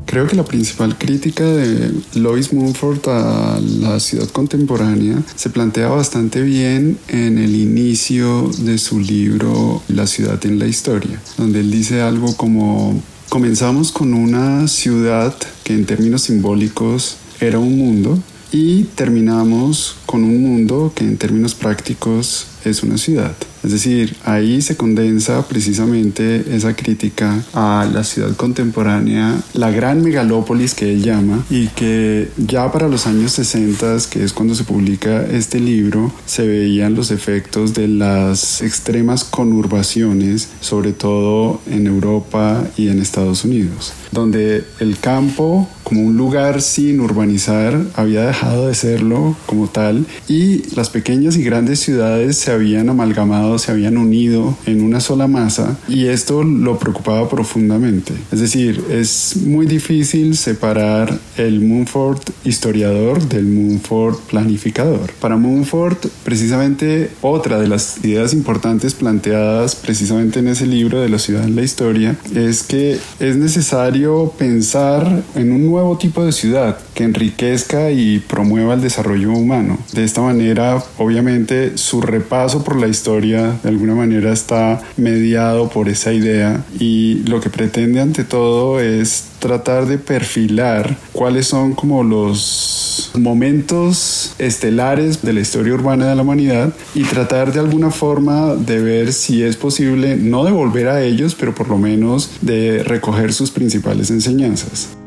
Creo 0.07 0.29
que 0.29 0.37
la 0.37 0.45
principal 0.45 0.97
crítica 0.97 1.43
de 1.43 1.91
Lois 2.15 2.53
Mumford 2.53 3.09
a 3.09 3.59
la 3.81 3.99
ciudad 3.99 4.29
contemporánea 4.29 5.21
se 5.35 5.51
plantea 5.51 5.89
bastante 5.89 6.43
bien 6.43 6.99
en 7.09 7.37
el 7.37 7.57
inicio 7.57 8.49
de 8.59 8.79
su 8.79 9.01
libro 9.01 9.83
La 9.89 10.07
ciudad 10.07 10.39
en 10.47 10.61
la 10.61 10.67
historia, 10.67 11.21
donde 11.37 11.61
él 11.61 11.71
dice 11.73 12.01
algo 12.03 12.37
como 12.37 13.03
Comenzamos 13.33 13.93
con 13.93 14.13
una 14.13 14.69
ciudad 14.69 15.35
que 15.65 15.73
en 15.73 15.87
términos 15.87 16.25
simbólicos 16.25 17.17
era 17.41 17.59
un 17.59 17.79
mundo 17.79 18.19
y 18.53 18.85
terminamos 18.85 19.97
con 20.05 20.23
un 20.23 20.43
mundo 20.43 20.93
que 20.95 21.05
en 21.05 21.17
términos 21.17 21.55
prácticos 21.55 22.49
es 22.67 22.83
una 22.83 22.99
ciudad. 22.99 23.35
Es 23.63 23.73
decir, 23.73 24.17
ahí 24.25 24.61
se 24.61 24.77
condensa 24.77 25.47
precisamente 25.47 26.45
esa 26.55 26.75
crítica 26.75 27.45
a 27.53 27.89
la 27.93 28.05
ciudad 28.05 28.35
contemporánea, 28.37 29.41
la 29.55 29.71
gran 29.71 30.03
megalópolis 30.03 30.75
que 30.75 30.93
él 30.93 31.03
llama, 31.03 31.45
y 31.49 31.69
que 31.69 32.29
ya 32.37 32.71
para 32.73 32.89
los 32.89 33.07
años 33.07 33.33
60, 33.33 33.83
que 34.11 34.25
es 34.25 34.33
cuando 34.33 34.55
se 34.55 34.65
publica 34.65 35.25
este 35.27 35.61
libro, 35.61 36.13
se 36.27 36.47
veían 36.47 36.95
los 36.95 37.11
efectos 37.11 37.75
de 37.75 37.89
las 37.89 38.63
extremas 38.63 39.25
conurbaciones, 39.25 40.49
sobre 40.61 40.93
todo 40.93 41.61
en 41.71 41.87
Europa 41.87 42.65
y 42.77 42.89
en 42.89 43.01
Estados 43.01 43.45
Unidos, 43.45 43.93
donde 44.11 44.65
el 44.81 44.99
campo 44.99 45.69
como 45.83 46.07
un 46.07 46.17
lugar 46.17 46.63
sin 46.63 47.01
urbanizar 47.01 47.79
había 47.95 48.23
dejado 48.27 48.69
de 48.69 48.75
serlo 48.75 49.37
como 49.47 49.69
tal 49.69 50.07
y 50.29 50.63
las 50.75 50.91
pequeñas 50.91 51.37
y 51.37 51.43
grandes 51.43 51.81
ciudades 51.81 52.39
se 52.39 52.51
habían 52.51 52.89
amalgamado, 52.89 53.52
se 53.59 53.71
habían 53.73 53.97
unido 53.97 54.57
en 54.67 54.83
una 54.83 55.01
sola 55.01 55.27
masa 55.27 55.77
y 55.89 56.07
esto 56.07 56.43
lo 56.43 56.79
preocupaba 56.79 57.29
profundamente. 57.29 58.15
Es 58.31 58.41
decir, 58.41 58.85
es 58.91 59.37
muy 59.37 59.67
difícil 59.67 60.37
separar 60.37 61.19
el 61.37 61.61
Moonford 61.61 62.21
historiador 62.45 63.23
del 63.29 63.47
Moonford 63.47 64.17
planificador. 64.29 65.13
Para 65.21 65.37
Moonford, 65.37 65.97
precisamente 66.25 67.11
otra 67.21 67.59
de 67.59 67.69
las 67.69 68.05
ideas 68.05 68.33
importantes 68.33 68.95
planteadas 68.95 69.77
precisamente 69.77 70.41
en 70.41 70.49
ese 70.49 70.67
libro 70.67 71.01
de 71.01 71.09
la 71.09 71.19
ciudad 71.19 71.45
en 71.45 71.57
la 71.57 71.63
historia 71.63 72.17
es 72.35 72.63
que 72.63 72.99
es 73.21 73.37
necesario 73.37 74.33
pensar 74.39 75.23
en 75.35 75.53
un 75.53 75.67
nuevo 75.67 75.99
tipo 75.99 76.25
de 76.25 76.33
ciudad 76.33 76.79
que 76.95 77.05
enriquezca 77.05 77.91
y 77.91 78.19
promueva 78.21 78.75
el 78.75 78.81
desarrollo 78.81 79.33
humano. 79.33 79.79
De 79.93 80.05
esta 80.05 80.21
manera, 80.21 80.83
obviamente, 80.99 81.77
su 81.79 82.01
repaso 82.01 82.63
por 82.65 82.77
la 82.77 82.89
historia 82.89 83.42
de 83.51 83.69
alguna 83.69 83.95
manera 83.95 84.33
está 84.33 84.81
mediado 84.97 85.69
por 85.69 85.89
esa 85.89 86.13
idea 86.13 86.65
y 86.79 87.23
lo 87.27 87.41
que 87.41 87.51
pretende 87.51 88.01
ante 88.01 88.25
todo 88.25 88.81
es 88.81 89.25
tratar 89.39 89.87
de 89.87 89.99
perfilar 89.99 90.97
cuáles 91.13 91.49
son 91.49 91.75
como 91.75 92.05
los 92.05 93.11
momentos 93.19 94.35
estelares 94.39 95.23
de 95.23 95.33
la 95.33 95.41
historia 95.41 95.75
urbana 95.75 96.09
de 96.09 96.15
la 96.15 96.23
humanidad 96.23 96.73
y 96.95 97.03
tratar 97.03 97.53
de 97.53 97.61
alguna 97.61 97.91
forma 97.91 98.55
de 98.55 98.81
ver 98.81 99.13
si 99.13 99.43
es 99.43 99.57
posible 99.57 100.17
no 100.17 100.45
devolver 100.45 100.89
a 100.89 101.03
ellos, 101.03 101.35
pero 101.35 101.55
por 101.55 101.69
lo 101.69 101.79
menos 101.79 102.31
de 102.41 102.83
recoger 102.85 103.33
sus 103.33 103.51
principales 103.51 104.11
enseñanzas. 104.11 105.02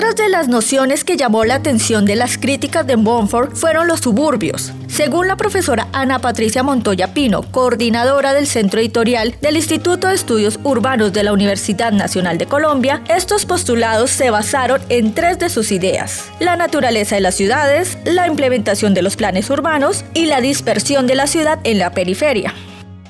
Otras 0.00 0.16
de 0.16 0.30
las 0.30 0.48
nociones 0.48 1.04
que 1.04 1.18
llamó 1.18 1.44
la 1.44 1.56
atención 1.56 2.06
de 2.06 2.16
las 2.16 2.38
críticas 2.38 2.86
de 2.86 2.96
Bonford 2.96 3.54
fueron 3.54 3.86
los 3.86 4.00
suburbios. 4.00 4.72
Según 4.88 5.28
la 5.28 5.36
profesora 5.36 5.88
Ana 5.92 6.20
Patricia 6.20 6.62
Montoya 6.62 7.12
Pino, 7.12 7.42
coordinadora 7.42 8.32
del 8.32 8.46
Centro 8.46 8.80
Editorial 8.80 9.34
del 9.42 9.56
Instituto 9.56 10.08
de 10.08 10.14
Estudios 10.14 10.58
Urbanos 10.64 11.12
de 11.12 11.22
la 11.22 11.34
Universidad 11.34 11.92
Nacional 11.92 12.38
de 12.38 12.46
Colombia, 12.46 13.02
estos 13.10 13.44
postulados 13.44 14.10
se 14.10 14.30
basaron 14.30 14.80
en 14.88 15.12
tres 15.12 15.38
de 15.38 15.50
sus 15.50 15.70
ideas. 15.70 16.30
La 16.40 16.56
naturaleza 16.56 17.16
de 17.16 17.20
las 17.20 17.34
ciudades, 17.34 17.98
la 18.06 18.26
implementación 18.26 18.94
de 18.94 19.02
los 19.02 19.16
planes 19.16 19.50
urbanos 19.50 20.06
y 20.14 20.24
la 20.24 20.40
dispersión 20.40 21.06
de 21.06 21.14
la 21.14 21.26
ciudad 21.26 21.58
en 21.64 21.78
la 21.78 21.90
periferia. 21.90 22.54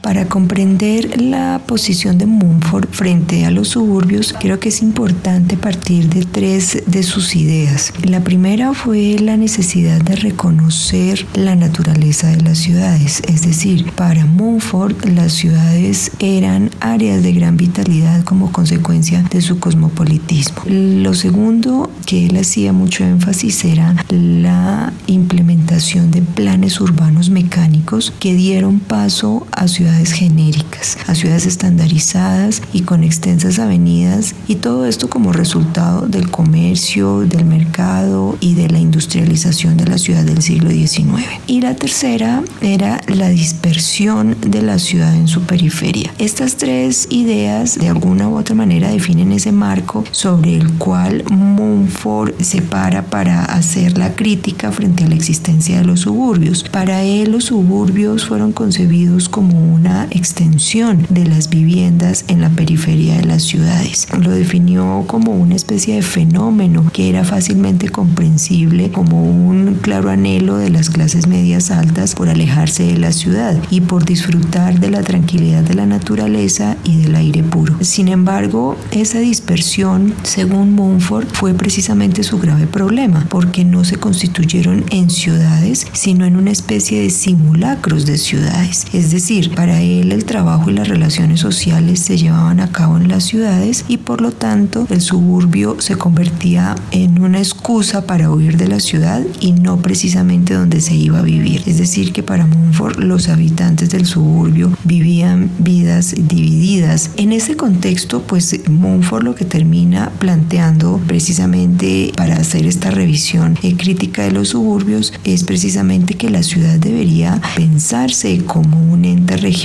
Para 0.02 0.26
comprender 0.28 1.21
la 1.21 1.61
posición 1.66 2.16
de 2.16 2.25
Mumford 2.25 2.88
frente 2.90 3.45
a 3.45 3.50
los 3.50 3.69
suburbios, 3.69 4.35
creo 4.40 4.59
que 4.59 4.71
es 4.71 4.80
importante 4.80 5.59
partir 5.59 6.09
de 6.09 6.25
tres 6.25 6.83
de 6.87 7.02
sus 7.02 7.37
ideas. 7.37 7.92
La 8.02 8.21
primera 8.25 8.73
fue 8.73 9.19
la 9.21 9.37
necesidad 9.37 10.00
de 10.00 10.16
reconocer 10.16 11.26
la 11.35 11.54
naturaleza 11.54 12.28
de 12.28 12.40
las 12.40 12.59
ciudades, 12.59 13.23
es 13.28 13.42
decir, 13.42 13.92
para 13.92 14.25
Mumford 14.25 15.04
las 15.04 15.35
ciudades 15.35 16.12
eran 16.19 16.71
áreas 16.80 17.23
de 17.23 17.35
gran 17.35 17.59
vitalidad 17.59 18.25
como 18.25 18.52
consecuencia 18.52 19.23
de 19.30 19.42
su 19.42 19.61
cosmopolitismo. 19.61 20.62
Lo 20.66 21.12
segundo 21.12 21.90
que 22.07 22.26
él 22.26 22.38
hacía 22.38 22.73
mucho 22.73 23.04
énfasis 23.04 23.66
era 23.66 23.95
la 24.09 24.95
implementación 25.07 26.11
de 26.11 26.23
planes 26.23 26.80
urbanos 26.80 27.28
mecánicos 27.28 28.14
que 28.19 28.35
dieron 28.35 28.80
paso 28.80 29.47
a 29.52 29.69
ciudades 29.69 29.89
genéricas, 29.99 30.97
a 31.06 31.14
ciudades 31.14 31.47
estandarizadas 31.47 32.62
y 32.73 32.82
con 32.82 33.04
extensas 33.04 33.59
avenidas 33.59 34.35
y 34.49 34.56
todo 34.56 34.87
esto 34.87 35.09
como 35.09 35.32
resultado 35.32 36.06
del 36.06 36.30
comercio, 36.30 37.20
del 37.20 37.44
mercado 37.44 38.37
y 38.40 38.54
de 38.54 38.68
la 38.68 38.78
industrialización 38.78 39.76
de 39.76 39.87
la 39.87 39.99
ciudad 39.99 40.25
del 40.25 40.42
siglo 40.42 40.70
XIX. 40.70 41.25
Y 41.47 41.61
la 41.61 41.75
tercera 41.76 42.42
era 42.61 43.00
la 43.06 43.28
dispersión 43.28 44.37
de 44.40 44.62
la 44.62 44.78
ciudad 44.78 45.14
en 45.14 45.28
su 45.28 45.42
periferia. 45.42 46.12
Estas 46.18 46.56
tres 46.56 47.06
ideas 47.11 47.78
de 47.78 47.88
alguna 47.88 48.28
u 48.28 48.38
otra 48.38 48.54
manera 48.54 48.90
definen 48.90 49.32
ese 49.32 49.52
marco 49.52 50.04
sobre 50.11 50.56
el 50.56 50.73
cual 50.75 51.25
Mumford 51.30 52.40
se 52.40 52.62
para 52.62 53.02
para 53.06 53.44
hacer 53.44 53.99
la 53.99 54.14
crítica 54.14 54.73
frente 54.73 55.04
a 55.04 55.09
la 55.09 55.14
existencia 55.14 55.78
de 55.78 55.85
los 55.85 56.00
suburbios. 56.00 56.64
Para 56.70 57.02
él 57.02 57.32
los 57.32 57.44
suburbios 57.44 58.26
fueron 58.26 58.52
concebidos 58.52 59.28
como 59.28 59.59
un 59.75 59.80
una 59.81 60.07
extensión 60.11 61.07
de 61.09 61.25
las 61.25 61.49
viviendas 61.49 62.27
en 62.29 62.43
la 62.43 62.51
periferia 62.51 63.17
de 63.17 63.25
las 63.25 63.45
ciudades. 63.45 64.07
Lo 64.19 64.31
definió 64.31 65.05
como 65.07 65.33
una 65.33 65.55
especie 65.55 65.95
de 65.95 66.03
fenómeno 66.03 66.85
que 66.93 67.09
era 67.09 67.25
fácilmente 67.25 67.89
comprensible 67.89 68.91
como 68.91 69.25
un 69.25 69.79
claro 69.81 70.11
anhelo 70.11 70.59
de 70.59 70.69
las 70.69 70.91
clases 70.91 71.27
medias 71.27 71.71
altas 71.71 72.15
por 72.15 72.29
alejarse 72.29 72.83
de 72.83 72.99
la 72.99 73.13
ciudad 73.13 73.57
y 73.71 73.81
por 73.81 74.05
disfrutar 74.05 74.81
de 74.81 74.91
la 74.91 75.03
tranquilidad 75.03 75.63
de 75.63 75.75
la 75.75 75.87
naturaleza 75.87 76.77
y 76.85 76.99
del 76.99 77.15
aire 77.15 77.43
puro. 77.43 77.77
Sin 77.81 78.09
embargo, 78.09 78.77
esa 78.91 79.21
dispersión, 79.21 80.15
según 80.25 80.75
Mumford, 80.75 81.29
fue 81.33 81.55
precisamente 81.55 82.23
su 82.23 82.39
grave 82.39 82.67
problema, 82.67 83.27
porque 83.31 83.65
no 83.65 83.85
se 83.85 83.97
constituyeron 83.97 84.85
en 84.91 85.09
ciudades, 85.09 85.87
sino 85.93 86.27
en 86.27 86.37
una 86.37 86.51
especie 86.51 87.01
de 87.01 87.09
simulacros 87.09 88.05
de 88.05 88.19
ciudades. 88.19 88.87
Es 88.93 89.11
decir, 89.11 89.55
para 89.55 89.70
para 89.71 89.83
él 89.83 90.11
el 90.11 90.25
trabajo 90.25 90.69
y 90.69 90.73
las 90.73 90.89
relaciones 90.89 91.39
sociales 91.39 92.00
se 92.00 92.19
llevaban 92.19 92.59
a 92.59 92.73
cabo 92.73 92.97
en 92.97 93.07
las 93.07 93.23
ciudades 93.23 93.85
y 93.87 93.99
por 93.99 94.21
lo 94.21 94.33
tanto 94.33 94.85
el 94.91 95.00
suburbio 95.00 95.77
se 95.81 95.95
convertía 95.95 96.75
en 96.91 97.23
una 97.23 97.39
excusa 97.39 98.05
para 98.05 98.33
huir 98.33 98.57
de 98.57 98.67
la 98.67 98.81
ciudad 98.81 99.23
y 99.39 99.53
no 99.53 99.77
precisamente 99.77 100.55
donde 100.55 100.81
se 100.81 100.97
iba 100.97 101.21
a 101.21 101.23
vivir. 101.23 101.62
Es 101.67 101.79
decir, 101.79 102.12
que 102.12 102.25
para 102.25 102.47
Mumford 102.47 102.99
los 102.99 103.29
habitantes 103.29 103.91
del 103.91 104.07
suburbio 104.07 104.73
vivían 104.83 105.49
vidas 105.61 106.17
divididas. 106.19 107.12
En 107.17 107.31
ese 107.31 107.55
contexto, 107.55 108.23
pues 108.23 108.69
Mumford 108.69 109.23
lo 109.23 109.37
que 109.37 109.45
termina 109.45 110.11
planteando 110.19 111.00
precisamente 111.07 112.11
para 112.17 112.35
hacer 112.35 112.67
esta 112.67 112.91
revisión 112.91 113.55
crítica 113.79 114.25
de 114.25 114.33
los 114.33 114.49
suburbios 114.49 115.12
es 115.23 115.45
precisamente 115.45 116.15
que 116.15 116.29
la 116.29 116.43
ciudad 116.43 116.81
debería 116.81 117.41
pensarse 117.55 118.39
como 118.45 118.93
un 118.93 119.05
ente 119.05 119.37
regional 119.37 119.60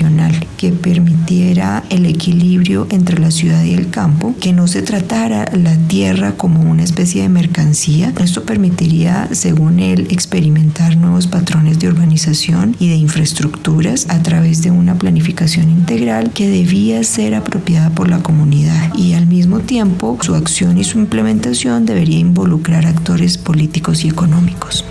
que 0.58 0.72
permitiera 0.72 1.84
el 1.90 2.06
equilibrio 2.06 2.86
entre 2.90 3.18
la 3.18 3.32
ciudad 3.32 3.64
y 3.64 3.74
el 3.74 3.90
campo, 3.90 4.36
que 4.42 4.52
no 4.52 4.68
se 4.68 4.82
tratara 4.82 5.50
la 5.54 5.76
tierra 5.88 6.34
como 6.36 6.62
una 6.70 6.84
especie 6.84 7.22
de 7.22 7.30
mercancía. 7.30 8.12
Esto 8.20 8.44
permitiría, 8.44 9.30
según 9.32 9.80
él, 9.80 10.08
experimentar 10.10 10.98
nuevos 10.98 11.28
patrones 11.28 11.80
de 11.80 11.88
urbanización 11.88 12.76
y 12.78 12.90
de 12.90 12.96
infraestructuras 12.96 14.08
a 14.10 14.22
través 14.22 14.62
de 14.64 14.72
una 14.72 14.96
planificación 14.96 15.70
integral 15.70 16.32
que 16.32 16.50
debía 16.50 17.04
ser 17.04 17.34
apropiada 17.34 17.90
por 17.90 18.10
la 18.10 18.22
comunidad 18.22 18.94
y 18.96 19.14
al 19.14 19.28
mismo 19.28 19.60
tiempo 19.60 20.18
su 20.22 20.36
acción 20.36 20.78
y 20.78 20.84
su 20.84 21.00
implementación 21.00 21.86
debería 21.86 22.20
involucrar 22.20 22.86
actores 22.86 23.38
políticos 23.38 24.04
y 24.04 24.10
económicos. 24.10 24.84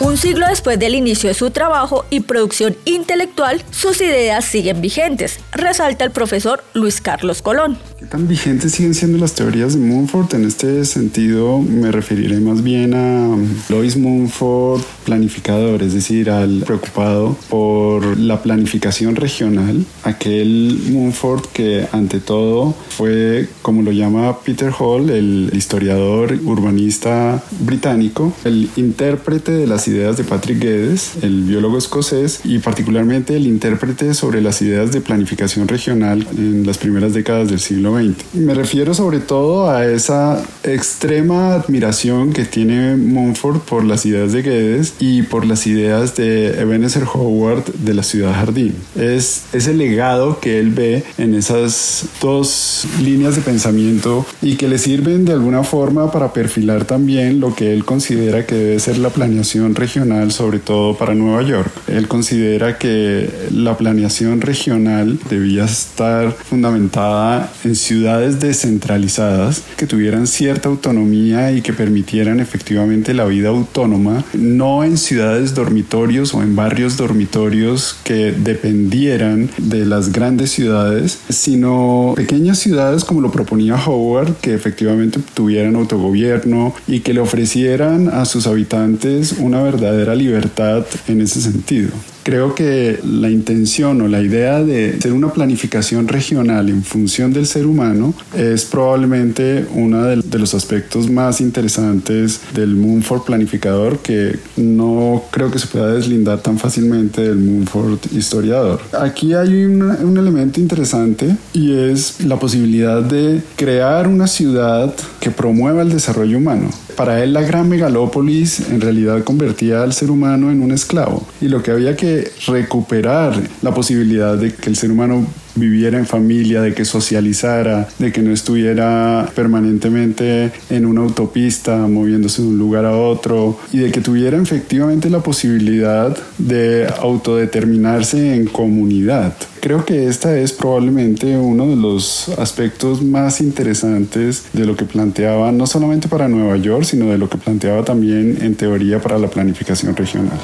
Un 0.00 0.16
siglo 0.16 0.46
después 0.48 0.78
del 0.78 0.94
inicio 0.94 1.28
de 1.28 1.34
su 1.34 1.50
trabajo 1.50 2.06
y 2.08 2.20
producción 2.20 2.74
intelectual, 2.86 3.62
sus 3.70 4.00
ideas 4.00 4.46
siguen 4.46 4.80
vigentes, 4.80 5.40
resalta 5.52 6.06
el 6.06 6.10
profesor 6.10 6.64
Luis 6.72 7.02
Carlos 7.02 7.42
Colón. 7.42 7.78
¿Qué 8.00 8.06
tan 8.06 8.26
vigentes 8.26 8.72
siguen 8.72 8.94
siendo 8.94 9.18
las 9.18 9.34
teorías 9.34 9.74
de 9.74 9.78
Mumford? 9.78 10.34
En 10.34 10.46
este 10.46 10.86
sentido 10.86 11.58
me 11.60 11.92
referiré 11.92 12.40
más 12.40 12.62
bien 12.62 12.94
a 12.94 13.36
Lois 13.68 13.98
Mumford, 13.98 14.80
planificador, 15.04 15.82
es 15.82 15.92
decir, 15.92 16.30
al 16.30 16.62
preocupado 16.64 17.36
por 17.50 18.16
la 18.16 18.42
planificación 18.42 19.16
regional, 19.16 19.84
aquel 20.02 20.80
Mumford 20.88 21.44
que 21.52 21.88
ante 21.92 22.20
todo 22.20 22.74
fue, 22.88 23.50
como 23.60 23.82
lo 23.82 23.92
llama 23.92 24.38
Peter 24.40 24.72
Hall, 24.78 25.10
el 25.10 25.50
historiador 25.52 26.32
urbanista 26.42 27.44
británico, 27.58 28.32
el 28.44 28.70
intérprete 28.76 29.52
de 29.52 29.66
las 29.66 29.86
ideas 29.88 30.16
de 30.16 30.24
Patrick 30.24 30.62
Geddes, 30.62 31.16
el 31.20 31.42
biólogo 31.42 31.76
escocés, 31.76 32.40
y 32.44 32.60
particularmente 32.60 33.36
el 33.36 33.46
intérprete 33.46 34.14
sobre 34.14 34.40
las 34.40 34.62
ideas 34.62 34.90
de 34.90 35.02
planificación 35.02 35.68
regional 35.68 36.26
en 36.38 36.64
las 36.64 36.78
primeras 36.78 37.12
décadas 37.12 37.50
del 37.50 37.60
siglo 37.60 37.89
XX. 37.96 38.34
Me 38.34 38.54
refiero 38.54 38.94
sobre 38.94 39.20
todo 39.20 39.70
a 39.70 39.86
esa 39.86 40.42
extrema 40.62 41.54
admiración 41.54 42.32
que 42.32 42.44
tiene 42.44 42.96
Mumford 42.96 43.60
por 43.60 43.84
las 43.84 44.06
ideas 44.06 44.32
de 44.32 44.42
Geddes 44.42 44.94
y 44.98 45.22
por 45.22 45.46
las 45.46 45.66
ideas 45.66 46.16
de 46.16 46.60
Ebenezer 46.60 47.04
Howard 47.04 47.64
de 47.64 47.94
la 47.94 48.02
ciudad 48.02 48.32
jardín. 48.34 48.74
Es 48.96 49.44
ese 49.52 49.74
legado 49.74 50.40
que 50.40 50.58
él 50.58 50.70
ve 50.70 51.04
en 51.18 51.34
esas 51.34 52.06
dos 52.20 52.86
líneas 53.02 53.36
de 53.36 53.42
pensamiento 53.42 54.26
y 54.42 54.56
que 54.56 54.68
le 54.68 54.78
sirven 54.78 55.24
de 55.24 55.32
alguna 55.32 55.62
forma 55.64 56.10
para 56.10 56.32
perfilar 56.32 56.84
también 56.84 57.40
lo 57.40 57.54
que 57.54 57.72
él 57.72 57.84
considera 57.84 58.46
que 58.46 58.54
debe 58.54 58.80
ser 58.80 58.98
la 58.98 59.10
planeación 59.10 59.74
regional, 59.74 60.32
sobre 60.32 60.58
todo 60.58 60.96
para 60.96 61.14
Nueva 61.14 61.42
York. 61.42 61.70
Él 61.86 62.08
considera 62.08 62.78
que 62.78 63.30
la 63.52 63.76
planeación 63.76 64.40
regional 64.40 65.18
debía 65.28 65.64
estar 65.64 66.32
fundamentada 66.32 67.52
en 67.64 67.76
ciudades 67.80 68.40
descentralizadas 68.40 69.62
que 69.76 69.86
tuvieran 69.86 70.26
cierta 70.26 70.68
autonomía 70.68 71.52
y 71.52 71.62
que 71.62 71.72
permitieran 71.72 72.40
efectivamente 72.40 73.14
la 73.14 73.24
vida 73.24 73.48
autónoma, 73.48 74.24
no 74.34 74.84
en 74.84 74.96
ciudades 74.96 75.54
dormitorios 75.54 76.34
o 76.34 76.42
en 76.42 76.56
barrios 76.56 76.96
dormitorios 76.96 77.96
que 78.04 78.32
dependieran 78.32 79.50
de 79.58 79.86
las 79.86 80.12
grandes 80.12 80.50
ciudades, 80.50 81.18
sino 81.28 82.12
pequeñas 82.16 82.58
ciudades 82.58 83.04
como 83.04 83.20
lo 83.20 83.30
proponía 83.30 83.74
Howard, 83.74 84.36
que 84.36 84.54
efectivamente 84.54 85.20
tuvieran 85.34 85.76
autogobierno 85.76 86.74
y 86.86 87.00
que 87.00 87.14
le 87.14 87.20
ofrecieran 87.20 88.08
a 88.08 88.24
sus 88.24 88.46
habitantes 88.46 89.34
una 89.38 89.62
verdadera 89.62 90.14
libertad 90.14 90.84
en 91.08 91.20
ese 91.20 91.40
sentido. 91.40 91.90
Creo 92.30 92.54
que 92.54 93.00
la 93.02 93.28
intención 93.28 94.00
o 94.02 94.06
la 94.06 94.22
idea 94.22 94.62
de 94.62 94.94
hacer 94.96 95.12
una 95.12 95.32
planificación 95.32 96.06
regional 96.06 96.68
en 96.68 96.84
función 96.84 97.32
del 97.32 97.44
ser 97.44 97.66
humano 97.66 98.14
es 98.36 98.64
probablemente 98.66 99.66
uno 99.74 100.04
de, 100.04 100.38
los 100.38 100.54
aspectos 100.54 101.10
más 101.10 101.40
interesantes 101.40 102.40
del 102.54 102.76
Moonford 102.76 103.22
planificador 103.22 103.98
que 103.98 104.38
no 104.56 105.24
creo 105.32 105.50
que 105.50 105.58
se 105.58 105.66
pueda 105.66 105.92
deslindar 105.92 106.40
tan 106.40 106.56
fácilmente 106.56 107.20
del 107.20 107.38
Moonford 107.38 107.98
historiador. 108.12 108.80
Aquí 108.92 109.34
hay 109.34 109.64
un 109.64 110.16
elemento 110.16 110.60
interesante 110.60 111.34
y 111.52 111.72
es 111.72 112.24
la 112.24 112.38
posibilidad 112.38 113.02
de 113.02 113.42
crear 113.56 114.06
una 114.06 114.28
ciudad 114.28 114.94
que 115.18 115.32
promueva 115.32 115.82
el 115.82 115.90
desarrollo 115.90 116.38
humano. 116.38 116.70
Para 117.00 117.22
él 117.22 117.32
la 117.32 117.40
gran 117.40 117.66
megalópolis 117.68 118.68
en 118.68 118.82
realidad 118.82 119.24
convertía 119.24 119.82
al 119.82 119.94
ser 119.94 120.10
humano 120.10 120.50
en 120.50 120.62
un 120.62 120.70
esclavo 120.70 121.26
y 121.40 121.48
lo 121.48 121.62
que 121.62 121.70
había 121.70 121.96
que 121.96 122.19
recuperar 122.46 123.34
la 123.62 123.72
posibilidad 123.72 124.36
de 124.36 124.52
que 124.52 124.70
el 124.70 124.76
ser 124.76 124.90
humano 124.90 125.26
viviera 125.54 125.98
en 125.98 126.06
familia, 126.06 126.60
de 126.62 126.74
que 126.74 126.84
socializara, 126.84 127.88
de 127.98 128.12
que 128.12 128.22
no 128.22 128.32
estuviera 128.32 129.28
permanentemente 129.34 130.52
en 130.70 130.86
una 130.86 131.02
autopista 131.02 131.76
moviéndose 131.86 132.42
de 132.42 132.48
un 132.48 132.58
lugar 132.58 132.84
a 132.84 132.96
otro 132.96 133.58
y 133.72 133.78
de 133.78 133.90
que 133.90 134.00
tuviera 134.00 134.40
efectivamente 134.40 135.10
la 135.10 135.20
posibilidad 135.20 136.16
de 136.38 136.88
autodeterminarse 137.00 138.34
en 138.34 138.46
comunidad. 138.46 139.34
Creo 139.60 139.84
que 139.84 140.06
esta 140.06 140.38
es 140.38 140.52
probablemente 140.52 141.36
uno 141.36 141.66
de 141.66 141.76
los 141.76 142.30
aspectos 142.38 143.02
más 143.02 143.40
interesantes 143.40 144.44
de 144.52 144.64
lo 144.64 144.76
que 144.76 144.86
planteaba 144.86 145.52
no 145.52 145.66
solamente 145.66 146.08
para 146.08 146.28
Nueva 146.28 146.56
York, 146.56 146.84
sino 146.84 147.10
de 147.10 147.18
lo 147.18 147.28
que 147.28 147.36
planteaba 147.36 147.84
también 147.84 148.38
en 148.40 148.54
teoría 148.54 149.00
para 149.00 149.18
la 149.18 149.28
planificación 149.28 149.94
regional. 149.94 150.38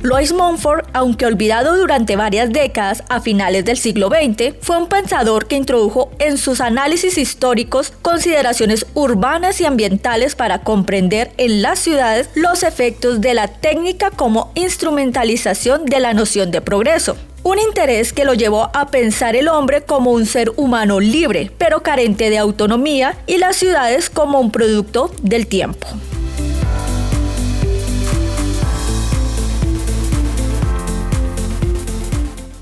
Louis 0.00 0.32
Montfort, 0.32 0.88
aunque 0.92 1.26
olvidado 1.26 1.76
durante 1.76 2.14
varias 2.14 2.52
décadas 2.52 3.02
a 3.08 3.20
finales 3.20 3.64
del 3.64 3.76
siglo 3.76 4.08
XX, 4.08 4.54
fue 4.60 4.76
un 4.76 4.88
pensador 4.88 5.48
que 5.48 5.56
introdujo 5.56 6.12
en 6.20 6.38
sus 6.38 6.60
análisis 6.60 7.18
históricos 7.18 7.92
consideraciones 8.00 8.86
urbanas 8.94 9.60
y 9.60 9.64
ambientales 9.64 10.36
para 10.36 10.60
comprender 10.60 11.32
en 11.36 11.62
las 11.62 11.80
ciudades 11.80 12.30
los 12.36 12.62
efectos 12.62 13.20
de 13.20 13.34
la 13.34 13.48
técnica 13.48 14.12
como 14.12 14.52
instrumentalización 14.54 15.84
de 15.84 15.98
la 15.98 16.14
noción 16.14 16.52
de 16.52 16.60
progreso. 16.60 17.16
Un 17.42 17.58
interés 17.58 18.12
que 18.12 18.24
lo 18.24 18.34
llevó 18.34 18.70
a 18.74 18.88
pensar 18.92 19.34
el 19.34 19.48
hombre 19.48 19.82
como 19.82 20.12
un 20.12 20.26
ser 20.26 20.52
humano 20.56 21.00
libre, 21.00 21.50
pero 21.58 21.82
carente 21.82 22.30
de 22.30 22.38
autonomía, 22.38 23.16
y 23.26 23.38
las 23.38 23.56
ciudades 23.56 24.10
como 24.10 24.38
un 24.38 24.52
producto 24.52 25.10
del 25.22 25.48
tiempo. 25.48 25.88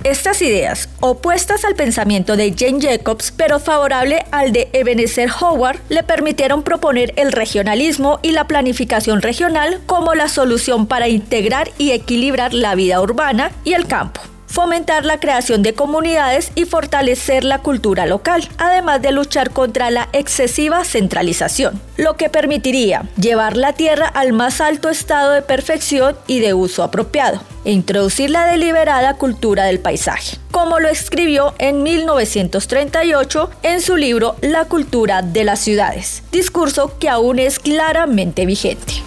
Estas 0.07 0.41
ideas, 0.41 0.89
opuestas 1.01 1.65
al 1.65 1.75
pensamiento 1.75 2.37
de 2.37 2.55
Jane 2.57 2.79
Jacobs, 2.81 3.33
pero 3.37 3.59
favorable 3.59 4.25
al 4.31 4.53
de 4.53 4.69
Ebenezer 4.73 5.29
Howard, 5.41 5.81
le 5.89 6.05
permitieron 6.05 6.63
proponer 6.63 7.13
el 7.17 7.33
regionalismo 7.33 8.21
y 8.23 8.31
la 8.31 8.47
planificación 8.47 9.21
regional 9.21 9.81
como 9.87 10.15
la 10.15 10.29
solución 10.29 10.87
para 10.87 11.09
integrar 11.09 11.73
y 11.77 11.91
equilibrar 11.91 12.55
la 12.55 12.77
vida 12.77 13.01
urbana 13.01 13.51
y 13.65 13.73
el 13.73 13.89
campo 13.89 14.21
fomentar 14.57 15.05
la 15.05 15.21
creación 15.21 15.63
de 15.63 15.75
comunidades 15.75 16.51
y 16.55 16.65
fortalecer 16.65 17.45
la 17.45 17.59
cultura 17.59 18.07
local, 18.07 18.49
además 18.57 19.03
de 19.03 19.13
luchar 19.13 19.51
contra 19.51 19.91
la 19.91 20.09
excesiva 20.15 20.83
centralización, 20.83 21.79
lo 21.99 22.15
que 22.15 22.31
permitiría 22.31 23.07
llevar 23.21 23.59
la 23.59 23.75
tierra 23.75 24.07
al 24.07 24.33
más 24.33 24.63
alto 24.63 24.89
estado 24.89 25.33
de 25.33 25.43
perfección 25.43 26.17
y 26.27 26.41
de 26.41 26.55
uso 26.55 26.83
apropiado, 26.83 27.43
e 27.67 27.73
introducir 27.73 28.31
la 28.31 28.47
deliberada 28.47 29.19
cultura 29.19 29.65
del 29.65 29.79
paisaje, 29.79 30.39
como 30.51 30.81
lo 30.81 30.89
escribió 30.89 31.55
en 31.59 31.83
1938 31.83 33.51
en 33.63 33.83
su 33.83 33.97
libro 33.99 34.37
La 34.41 34.65
cultura 34.65 35.21
de 35.21 35.45
las 35.45 35.59
ciudades, 35.59 36.23
discurso 36.33 36.97
que 36.99 37.11
aún 37.11 37.39
es 37.39 37.59
claramente 37.59 38.47
vigente. 38.47 39.03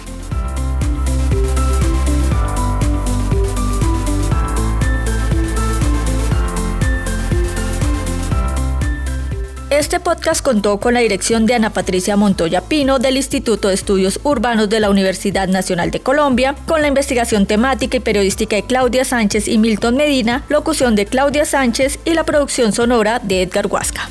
Este 9.80 9.98
podcast 9.98 10.44
contó 10.44 10.78
con 10.78 10.92
la 10.92 11.00
dirección 11.00 11.46
de 11.46 11.54
Ana 11.54 11.70
Patricia 11.70 12.14
Montoya 12.14 12.60
Pino 12.60 12.98
del 12.98 13.16
Instituto 13.16 13.68
de 13.68 13.74
Estudios 13.74 14.20
Urbanos 14.24 14.68
de 14.68 14.78
la 14.78 14.90
Universidad 14.90 15.48
Nacional 15.48 15.90
de 15.90 16.00
Colombia, 16.00 16.54
con 16.66 16.82
la 16.82 16.88
investigación 16.88 17.46
temática 17.46 17.96
y 17.96 18.00
periodística 18.00 18.56
de 18.56 18.64
Claudia 18.64 19.06
Sánchez 19.06 19.48
y 19.48 19.56
Milton 19.56 19.96
Medina, 19.96 20.44
locución 20.50 20.96
de 20.96 21.06
Claudia 21.06 21.46
Sánchez 21.46 21.98
y 22.04 22.12
la 22.12 22.24
producción 22.24 22.74
sonora 22.74 23.20
de 23.20 23.40
Edgar 23.40 23.68
Huasca. 23.68 24.10